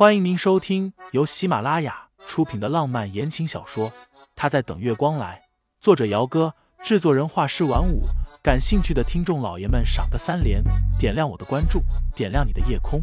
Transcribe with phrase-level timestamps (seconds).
[0.00, 3.90] 欢迎您收听由喜马拉雅出品的浪漫言情小说
[4.34, 5.38] 《他在等月光来》，
[5.78, 8.04] 作者：姚哥，制作人：画师晚舞。
[8.42, 10.64] 感兴趣的听众老爷们，赏个三连，
[10.98, 11.82] 点亮我的关注，
[12.16, 13.02] 点亮你的夜空。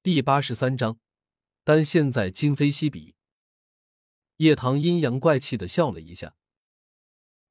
[0.00, 0.96] 第八十三章，
[1.64, 3.16] 但现在今非昔比。
[4.36, 6.34] 叶棠阴阳怪气的笑了一下。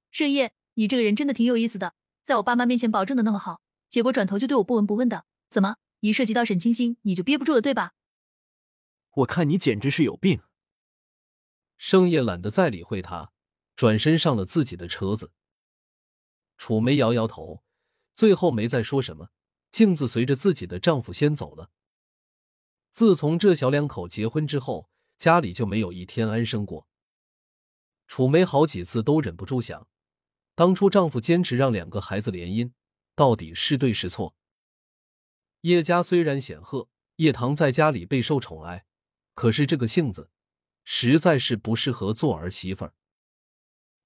[0.09, 1.93] 盛夜，你这个人真的挺有意思的，
[2.23, 7.93] 在我爸妈面前保证的那么好，结果转头就对我不闻不问的，怎么一涉及到沈清心你就憋不住了对吧？
[9.15, 10.41] 我看你简直是有病。
[11.77, 13.32] 盛夜懒得再理会他，
[13.75, 15.32] 转身上了自己的车子。
[16.57, 17.63] 楚梅摇摇头，
[18.13, 19.29] 最后没再说什么，
[19.71, 21.71] 径自随着自己的丈夫先走了。
[22.91, 26.88] 自从这小两口结婚之后，家里就没有一天安生过。
[28.07, 29.88] 楚梅好几次都忍不住想。
[30.61, 32.72] 当初丈夫坚持让两个孩子联姻，
[33.16, 34.36] 到底是对是错？
[35.61, 38.85] 叶家虽然显赫，叶棠在家里备受宠爱，
[39.33, 40.30] 可是这个性子
[40.83, 42.94] 实在是不适合做儿媳妇儿。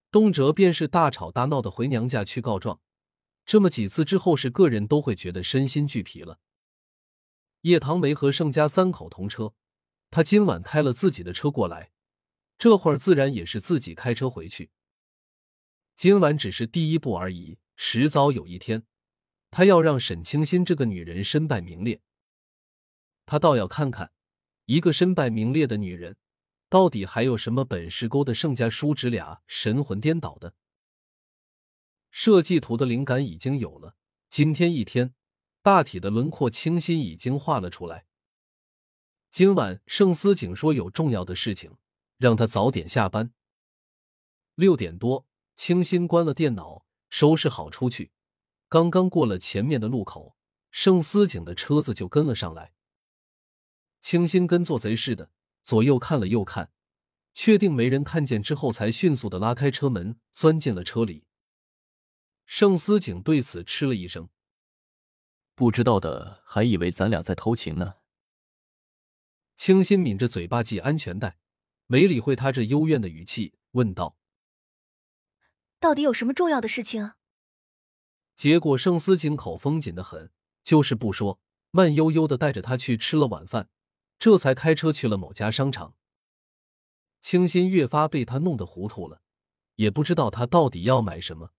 [0.09, 2.79] 动辄便是大吵大闹的回娘家去告状，
[3.45, 6.39] 这么几次之后，是个人都会觉得身心俱疲了。
[7.63, 9.53] 叶棠没和盛家三口同车，
[10.09, 11.91] 他今晚开了自己的车过来，
[12.57, 14.71] 这会儿自然也是自己开车回去。
[15.95, 18.83] 今晚只是第一步而已，迟早有一天，
[19.49, 22.01] 他要让沈清心这个女人身败名裂。
[23.25, 24.11] 他倒要看看，
[24.65, 26.17] 一个身败名裂的女人，
[26.67, 30.53] 到底还有什么本事勾得盛家叔侄俩神魂颠倒的。
[32.11, 33.95] 设计图的灵感已经有了，
[34.29, 35.15] 今天一天，
[35.61, 38.05] 大体的轮廓清新已经画了出来。
[39.31, 41.77] 今晚盛思景说有重要的事情，
[42.17, 43.33] 让他早点下班。
[44.55, 45.25] 六点多。
[45.55, 48.11] 清新关了电脑，收拾好出去。
[48.67, 50.35] 刚刚过了前面的路口，
[50.71, 52.73] 盛思景的车子就跟了上来。
[54.01, 55.31] 清新跟做贼似的，
[55.63, 56.71] 左右看了又看，
[57.33, 61.25] 确定没人看见之后，才迅速的拉开车门，钻进了车里。
[62.45, 64.29] 盛思景对此嗤了一声
[65.55, 67.95] ：“不知道的还以为咱俩在偷情呢。”
[69.55, 71.39] 清新抿着嘴巴系安全带，
[71.87, 74.17] 没理会他这幽怨的语气，问道。
[75.79, 77.13] 到底有什么重要的事情？
[78.35, 80.31] 结果盛思景口风紧的很，
[80.63, 81.39] 就是不说，
[81.71, 83.69] 慢悠悠的带着他去吃了晚饭，
[84.19, 85.95] 这才开车去了某家商场。
[87.21, 89.21] 清新越发被他弄得糊涂了，
[89.75, 91.51] 也不知道他到底要买什么，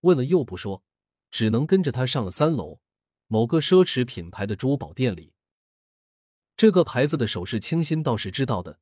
[0.00, 0.82] 问了又不说，
[1.30, 2.80] 只能跟着他上了三楼
[3.28, 5.32] 某个奢侈品牌的珠宝店里。
[6.56, 8.80] 这个牌子的首饰，清新倒是知道的，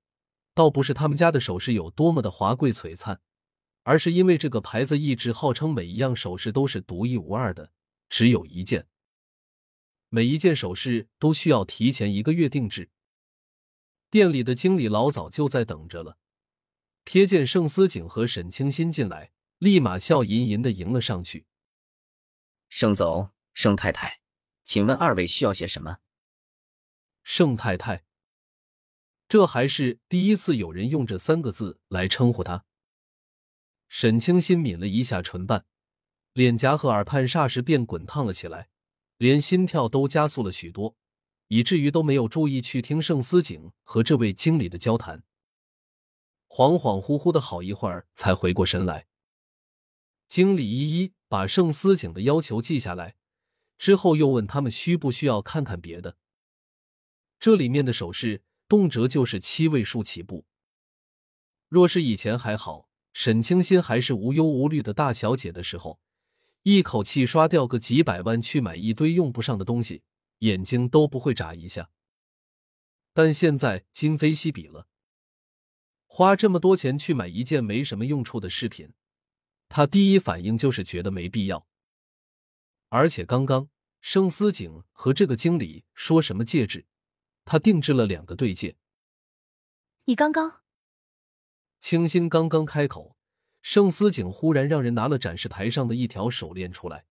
[0.54, 3.20] 倒不是他们家的首饰有多么的华贵璀璨。
[3.84, 7.70] 而是因为这个牌子一直号称每一样首饰都是独一无二的，
[8.08, 8.88] 只有一件。
[10.08, 12.90] 每一件首饰都需要提前一个月定制。
[14.10, 16.18] 店里的经理老早就在等着了，
[17.04, 21.46] 瞥见盛思景和沈清新进来，立马笑吟吟的迎了上去。
[22.68, 24.20] 盛总、盛太太，
[24.62, 25.98] 请问二位需要些什么？
[27.22, 28.04] 盛太太，
[29.28, 32.64] 这还是第一次有人用这三个字来称呼她。
[33.96, 35.66] 沈清心抿了一下唇瓣，
[36.32, 38.68] 脸颊和耳畔霎时便滚烫了起来，
[39.18, 40.96] 连心跳都加速了许多，
[41.46, 45.22] 以至于都没有注意去听盛思景和这位经理的交谈。
[46.48, 49.06] 恍恍惚惚的好一会儿，才回过神来。
[50.26, 53.14] 经理一一把盛思景的要求记下来，
[53.78, 56.16] 之后又问他们需不需要看看别的。
[57.38, 60.46] 这里面的首饰动辄就是七位数起步，
[61.68, 62.90] 若是以前还好。
[63.14, 66.00] 沈清心还是无忧无虑的大小姐的时候，
[66.64, 70.02] 一口气刷掉个几百万去买一堆用不上的东西，
[70.40, 71.90] 眼睛都不会眨一下。
[73.12, 74.88] 但现在今非昔比了，
[76.06, 78.92] 花这么多钱去买一件没什么用处的饰品，
[79.68, 81.68] 她第一反应就是觉得没必要。
[82.88, 83.68] 而且刚刚
[84.00, 86.84] 盛思景和这个经理说什么戒指，
[87.44, 88.76] 他定制了两个对戒。
[90.06, 90.63] 你刚刚。
[91.84, 93.14] 清新刚刚开口，
[93.60, 97.04] 盛思景忽然让人拿了展示台上的一条手链出来。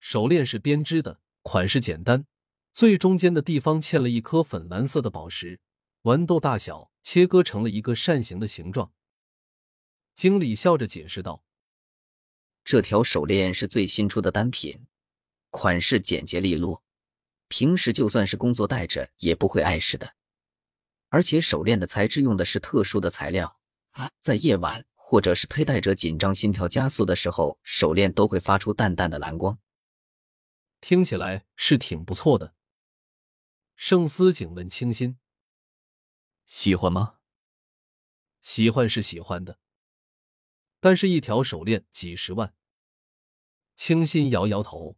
[0.00, 2.26] 手链是编织的，款式简单，
[2.72, 5.60] 最中间的地方嵌了一颗粉蓝色的宝石，
[6.02, 8.92] 豌豆大小，切割成了一个扇形的形状。
[10.16, 11.44] 经理笑着解释道
[12.64, 14.84] ：“这条手链是最新出的单品，
[15.50, 16.82] 款式简洁利落，
[17.46, 20.14] 平时就算是工作戴着也不会碍事的。”
[21.14, 23.56] 而且手链的材质用的是特殊的材料
[23.90, 29.56] 啊，在夜晚或者是佩戴者紧张、心跳加速的时候，手链都会发出淡淡的蓝光。
[30.80, 32.56] 听起来是挺不错的。
[33.76, 35.16] 盛思景问清新
[36.46, 37.18] ：“喜欢吗
[38.42, 39.60] ？”“喜欢是喜欢的，
[40.80, 42.52] 但是一条手链几十万。”
[43.76, 44.96] 清新摇摇头。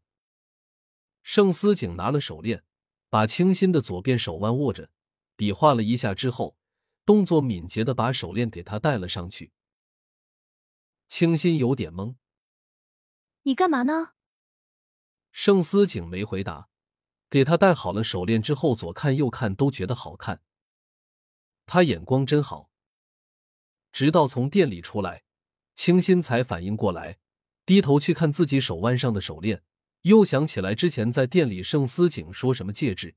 [1.22, 2.64] 盛思景拿了手链，
[3.10, 4.88] 把清新的左边手腕握着，
[5.37, 6.56] 比划了一下之后，
[7.05, 9.53] 动作敏捷的把手链给他戴了上去。
[11.06, 12.17] 清新有点懵
[13.44, 14.15] ：“你干嘛呢？”
[15.31, 16.69] 盛思景没回答，
[17.29, 20.43] 给他戴好了手链之后，左看右看都觉得好看。
[21.67, 22.71] 他眼光真好。
[23.93, 25.25] 直到从店里出来，
[25.75, 27.19] 清新才反应过来，
[27.65, 29.62] 低头去看自己手腕上的手链，
[30.03, 33.17] 又想起来之前在店里盛思景说什么戒指。